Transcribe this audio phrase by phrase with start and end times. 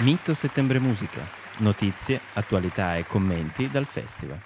[0.00, 1.26] Mito Settembre Musica.
[1.60, 4.38] Notizie, attualità e commenti dal festival.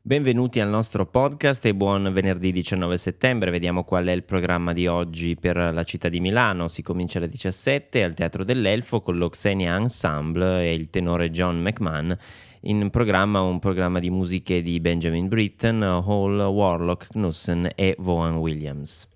[0.00, 3.50] Benvenuti al nostro podcast e buon venerdì 19 settembre.
[3.50, 6.68] Vediamo qual è il programma di oggi per la città di Milano.
[6.68, 12.16] Si comincia alle 17 al Teatro dell'Elfo con l'Oxenia Ensemble e il tenore John McMahon.
[12.62, 19.06] In programma un programma di musiche di Benjamin Britten, Hall, Warlock, Knussen e Vaughan Williams.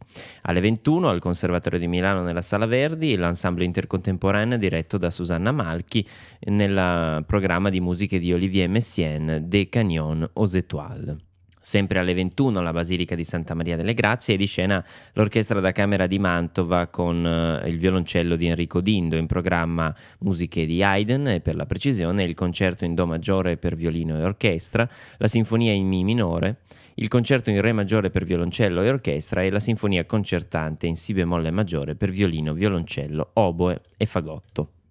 [0.42, 6.06] Alle 21 al Conservatorio di Milano nella Sala Verdi l'ensemble intercontemporaneo diretto da Susanna Malchi
[6.46, 11.31] nel programma di musiche di Olivier Messiaen De Canyon aux Étoiles.
[11.64, 15.70] Sempre alle 21 alla Basilica di Santa Maria delle Grazie e di scena l'Orchestra da
[15.70, 21.28] Camera di Mantova con uh, il violoncello di Enrico Dindo, in programma musiche di Haydn
[21.28, 25.70] e per la precisione il concerto in Do maggiore per violino e orchestra, la sinfonia
[25.70, 26.62] in Mi minore,
[26.94, 31.12] il concerto in Re maggiore per violoncello e orchestra e la sinfonia concertante in Si
[31.12, 34.81] bemolle maggiore per violino, violoncello, oboe e fagotto.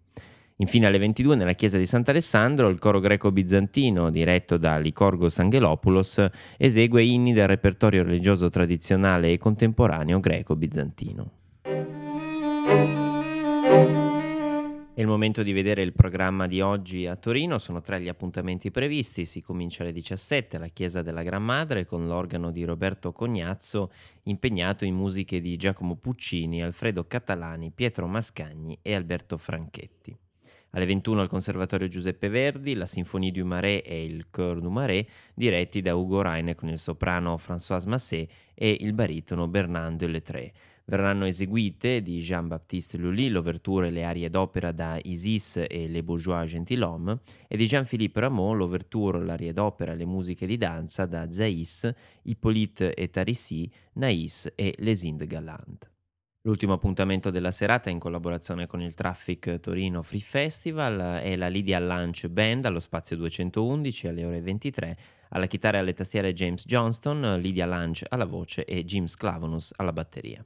[0.62, 6.24] Infine alle 22 nella chiesa di Sant'Alessandro il coro greco-bizantino, diretto da Licorgos Angelopoulos,
[6.56, 11.32] esegue inni del repertorio religioso tradizionale e contemporaneo greco-bizantino.
[14.94, 18.70] È il momento di vedere il programma di oggi a Torino, sono tre gli appuntamenti
[18.70, 23.92] previsti, si comincia alle 17 alla Chiesa della Gran Madre con l'organo di Roberto Cognazzo
[24.24, 30.21] impegnato in musiche di Giacomo Puccini, Alfredo Catalani, Pietro Mascagni e Alberto Franchetti.
[30.74, 35.06] Alle 21 al Conservatorio Giuseppe Verdi, la Sinfonie du Marais e il Chœur du Marais,
[35.34, 40.54] diretti da Ugo Reine con il soprano Françoise Massé e il baritono Bernard Deletré.
[40.86, 46.46] Verranno eseguite di Jean-Baptiste Lully l'ouverture e le arie d'opera da Isis e Le Bourgeois
[46.46, 51.94] Gentilhomme e di Jean-Philippe Rameau l'ouverture, l'arie d'opera e le musiche di danza da Zais,
[52.22, 55.92] Hippolyte et Tarissi, Naïs e Les Indes Galant.
[56.44, 61.80] L'ultimo appuntamento della serata in collaborazione con il Traffic Torino Free Festival è la Lydia
[61.80, 64.98] Lunch Band allo spazio 211 alle ore 23
[65.30, 69.94] alla chitarra e alle tastiere James Johnston, Lydia Lunch alla voce e Jim Sclavonus alla
[69.94, 70.44] batteria.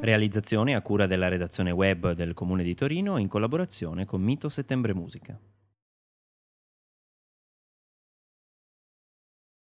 [0.00, 4.94] Realizzazione a cura della redazione web del Comune di Torino in collaborazione con Mito Settembre
[4.94, 5.38] Musica.